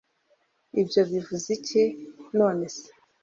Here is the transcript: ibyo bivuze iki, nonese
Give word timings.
ibyo 0.81 1.01
bivuze 1.09 1.47
iki, 1.57 1.83
nonese 2.37 2.85